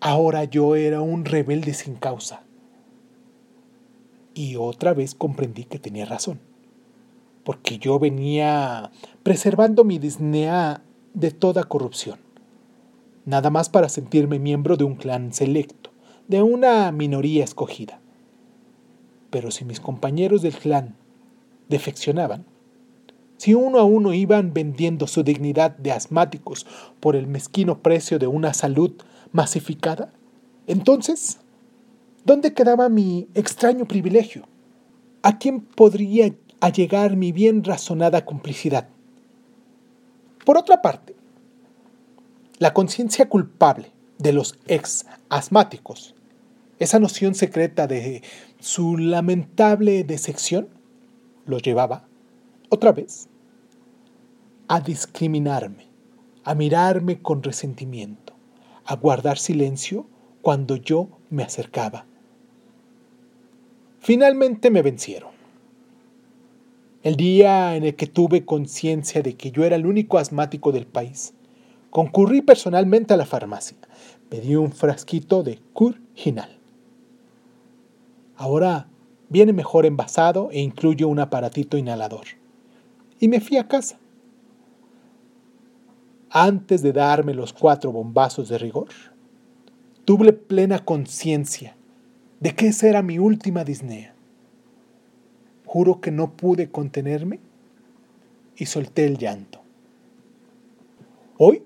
ahora 0.00 0.42
yo 0.42 0.74
era 0.74 1.00
un 1.02 1.24
rebelde 1.24 1.72
sin 1.72 1.94
causa 1.94 2.42
y 4.34 4.56
otra 4.56 4.92
vez 4.92 5.14
comprendí 5.14 5.62
que 5.62 5.78
tenía 5.78 6.04
razón, 6.04 6.40
porque 7.44 7.78
yo 7.78 8.00
venía 8.00 8.90
preservando 9.22 9.84
mi 9.84 10.00
disnea 10.00 10.82
de 11.14 11.30
toda 11.30 11.62
corrupción, 11.62 12.18
nada 13.24 13.50
más 13.50 13.68
para 13.68 13.88
sentirme 13.88 14.40
miembro 14.40 14.76
de 14.76 14.82
un 14.82 14.96
clan 14.96 15.32
selecto, 15.32 15.91
de 16.32 16.42
una 16.42 16.90
minoría 16.90 17.44
escogida. 17.44 18.00
Pero 19.30 19.50
si 19.50 19.64
mis 19.64 19.78
compañeros 19.78 20.42
del 20.42 20.54
clan 20.54 20.96
defeccionaban, 21.68 22.44
si 23.36 23.54
uno 23.54 23.78
a 23.78 23.84
uno 23.84 24.12
iban 24.12 24.52
vendiendo 24.52 25.06
su 25.06 25.22
dignidad 25.22 25.76
de 25.76 25.92
asmáticos 25.92 26.66
por 26.98 27.14
el 27.14 27.28
mezquino 27.28 27.78
precio 27.78 28.18
de 28.18 28.26
una 28.26 28.52
salud 28.52 28.92
masificada, 29.32 30.12
entonces 30.66 31.38
¿Dónde 32.24 32.54
quedaba 32.54 32.88
mi 32.88 33.26
extraño 33.34 33.84
privilegio? 33.84 34.44
¿A 35.22 35.38
quién 35.38 35.60
podría 35.60 36.32
allegar 36.60 37.16
mi 37.16 37.32
bien 37.32 37.64
razonada 37.64 38.24
complicidad? 38.24 38.88
Por 40.44 40.56
otra 40.56 40.82
parte, 40.82 41.16
la 42.58 42.72
conciencia 42.72 43.28
culpable 43.28 43.90
de 44.18 44.32
los 44.32 44.56
ex 44.68 45.04
asmáticos, 45.30 46.14
esa 46.82 46.98
noción 46.98 47.34
secreta 47.34 47.86
de 47.86 48.22
su 48.58 48.96
lamentable 48.96 50.04
desección, 50.04 50.68
los 51.46 51.62
llevaba, 51.62 52.06
otra 52.68 52.92
vez, 52.92 53.28
a 54.68 54.80
discriminarme, 54.80 55.88
a 56.44 56.54
mirarme 56.54 57.20
con 57.20 57.42
resentimiento, 57.42 58.34
a 58.84 58.96
guardar 58.96 59.38
silencio 59.38 60.06
cuando 60.40 60.76
yo 60.76 61.08
me 61.30 61.42
acercaba 61.42 62.06
Finalmente 64.02 64.68
me 64.70 64.82
vencieron. 64.82 65.30
El 67.04 67.14
día 67.14 67.76
en 67.76 67.84
el 67.84 67.94
que 67.94 68.08
tuve 68.08 68.44
conciencia 68.44 69.22
de 69.22 69.34
que 69.36 69.52
yo 69.52 69.62
era 69.62 69.76
el 69.76 69.86
único 69.86 70.18
asmático 70.18 70.72
del 70.72 70.86
país, 70.86 71.34
concurrí 71.90 72.42
personalmente 72.42 73.14
a 73.14 73.16
la 73.16 73.26
farmacia. 73.26 73.76
Pedí 74.28 74.56
un 74.56 74.72
frasquito 74.72 75.44
de 75.44 75.60
Curginal. 75.72 76.58
Ahora 78.42 78.88
viene 79.28 79.52
mejor 79.52 79.86
envasado 79.86 80.48
e 80.50 80.58
incluye 80.58 81.04
un 81.04 81.20
aparatito 81.20 81.76
inhalador. 81.76 82.24
Y 83.20 83.28
me 83.28 83.40
fui 83.40 83.56
a 83.56 83.68
casa. 83.68 84.00
Antes 86.28 86.82
de 86.82 86.92
darme 86.92 87.34
los 87.34 87.52
cuatro 87.52 87.92
bombazos 87.92 88.48
de 88.48 88.58
rigor, 88.58 88.88
tuve 90.04 90.32
plena 90.32 90.84
conciencia 90.84 91.76
de 92.40 92.52
que 92.52 92.66
esa 92.66 92.88
era 92.88 93.00
mi 93.00 93.20
última 93.20 93.62
disnea. 93.62 94.12
Juro 95.64 96.00
que 96.00 96.10
no 96.10 96.32
pude 96.32 96.68
contenerme 96.68 97.38
y 98.56 98.66
solté 98.66 99.06
el 99.06 99.18
llanto. 99.18 99.60
Hoy 101.38 101.62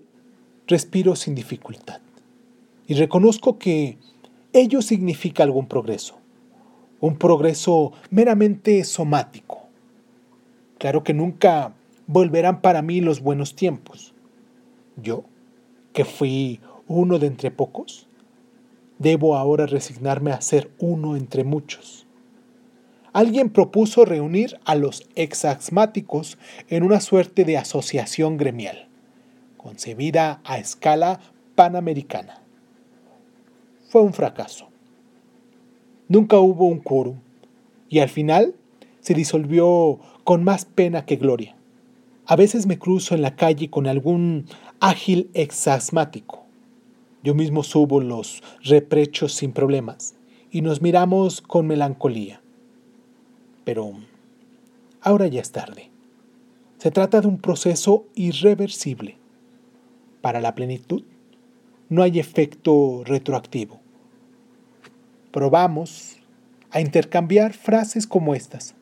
respiro 0.66 1.16
sin 1.16 1.34
dificultad 1.34 2.02
y 2.86 2.92
reconozco 2.92 3.58
que 3.58 3.96
ello 4.52 4.82
significa 4.82 5.42
algún 5.42 5.68
progreso, 5.68 6.18
un 7.00 7.16
progreso 7.16 7.92
meramente 8.10 8.82
somático. 8.84 9.68
Claro 10.78 11.02
que 11.02 11.14
nunca 11.14 11.72
volverán 12.06 12.60
para 12.60 12.82
mí 12.82 13.00
los 13.00 13.20
buenos 13.20 13.54
tiempos. 13.54 14.14
Yo, 14.96 15.24
que 15.92 16.04
fui 16.04 16.60
uno 16.86 17.18
de 17.18 17.26
entre 17.26 17.50
pocos, 17.50 18.06
Debo 18.98 19.36
ahora 19.36 19.66
resignarme 19.66 20.32
a 20.32 20.40
ser 20.40 20.70
uno 20.78 21.16
entre 21.16 21.44
muchos. 21.44 22.06
Alguien 23.12 23.50
propuso 23.50 24.04
reunir 24.04 24.58
a 24.64 24.74
los 24.74 25.06
exasmáticos 25.14 26.38
en 26.68 26.82
una 26.82 27.00
suerte 27.00 27.44
de 27.44 27.58
asociación 27.58 28.36
gremial, 28.36 28.88
concebida 29.56 30.40
a 30.44 30.58
escala 30.58 31.20
panamericana. 31.54 32.42
Fue 33.88 34.02
un 34.02 34.12
fracaso. 34.12 34.68
Nunca 36.08 36.38
hubo 36.38 36.66
un 36.66 36.78
quórum 36.78 37.16
y 37.88 37.98
al 37.98 38.08
final 38.08 38.54
se 39.00 39.14
disolvió 39.14 39.98
con 40.24 40.44
más 40.44 40.64
pena 40.64 41.04
que 41.04 41.16
gloria. 41.16 41.56
A 42.26 42.36
veces 42.36 42.66
me 42.66 42.78
cruzo 42.78 43.14
en 43.14 43.22
la 43.22 43.36
calle 43.36 43.70
con 43.70 43.86
algún 43.86 44.46
ágil 44.80 45.30
exasmático. 45.34 46.44
Yo 47.22 47.34
mismo 47.34 47.62
subo 47.62 48.00
los 48.00 48.42
reprechos 48.62 49.32
sin 49.32 49.52
problemas 49.52 50.14
y 50.50 50.62
nos 50.62 50.80
miramos 50.80 51.40
con 51.40 51.66
melancolía. 51.66 52.40
Pero 53.64 53.92
ahora 55.00 55.26
ya 55.26 55.40
es 55.40 55.50
tarde. 55.50 55.90
Se 56.78 56.90
trata 56.90 57.20
de 57.20 57.26
un 57.26 57.38
proceso 57.38 58.06
irreversible. 58.14 59.16
Para 60.20 60.40
la 60.40 60.54
plenitud 60.54 61.02
no 61.88 62.02
hay 62.02 62.18
efecto 62.18 63.02
retroactivo. 63.04 63.80
Probamos 65.36 66.16
a 66.70 66.80
intercambiar 66.80 67.52
frases 67.52 68.06
como 68.06 68.34
estas. 68.34 68.74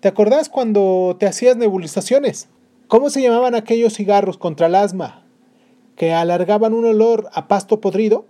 ¿Te 0.00 0.08
acordás 0.08 0.48
cuando 0.48 1.14
te 1.20 1.26
hacías 1.26 1.58
nebulizaciones? 1.58 2.48
¿Cómo 2.88 3.10
se 3.10 3.20
llamaban 3.20 3.54
aquellos 3.54 3.92
cigarros 3.92 4.38
contra 4.38 4.68
el 4.68 4.74
asma 4.74 5.26
que 5.94 6.14
alargaban 6.14 6.72
un 6.72 6.86
olor 6.86 7.28
a 7.34 7.48
pasto 7.48 7.82
podrido? 7.82 8.24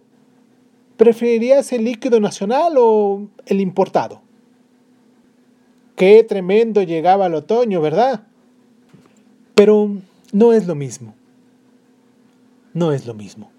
¿Preferirías 0.97 1.73
el 1.73 1.85
líquido 1.85 2.19
nacional 2.19 2.73
o 2.77 3.29
el 3.47 3.61
importado? 3.61 4.21
Qué 5.95 6.25
tremendo 6.25 6.83
llegaba 6.83 7.27
el 7.27 7.35
otoño, 7.35 7.81
¿verdad? 7.81 8.27
Pero 9.55 9.91
no 10.33 10.53
es 10.53 10.67
lo 10.67 10.75
mismo. 10.75 11.15
No 12.75 12.91
es 12.91 13.07
lo 13.07 13.15
mismo. 13.15 13.53